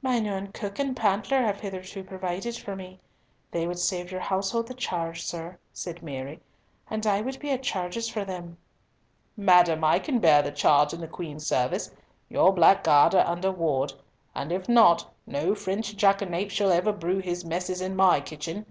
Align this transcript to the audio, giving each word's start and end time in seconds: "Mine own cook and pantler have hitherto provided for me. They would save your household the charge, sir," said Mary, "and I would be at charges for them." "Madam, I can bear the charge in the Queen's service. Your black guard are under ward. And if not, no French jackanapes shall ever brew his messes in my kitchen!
"Mine 0.00 0.26
own 0.26 0.46
cook 0.50 0.78
and 0.78 0.96
pantler 0.96 1.42
have 1.42 1.60
hitherto 1.60 2.02
provided 2.02 2.56
for 2.56 2.74
me. 2.74 3.00
They 3.50 3.66
would 3.66 3.78
save 3.78 4.10
your 4.10 4.22
household 4.22 4.66
the 4.66 4.72
charge, 4.72 5.22
sir," 5.22 5.58
said 5.74 6.02
Mary, 6.02 6.40
"and 6.88 7.06
I 7.06 7.20
would 7.20 7.38
be 7.38 7.50
at 7.50 7.62
charges 7.62 8.08
for 8.08 8.24
them." 8.24 8.56
"Madam, 9.36 9.84
I 9.84 9.98
can 9.98 10.20
bear 10.20 10.40
the 10.40 10.52
charge 10.52 10.94
in 10.94 11.02
the 11.02 11.06
Queen's 11.06 11.46
service. 11.46 11.90
Your 12.30 12.50
black 12.50 12.82
guard 12.82 13.14
are 13.14 13.26
under 13.26 13.52
ward. 13.52 13.92
And 14.34 14.52
if 14.52 14.70
not, 14.70 15.12
no 15.26 15.54
French 15.54 15.94
jackanapes 15.96 16.52
shall 16.54 16.72
ever 16.72 16.90
brew 16.90 17.18
his 17.18 17.44
messes 17.44 17.82
in 17.82 17.94
my 17.94 18.22
kitchen! 18.22 18.64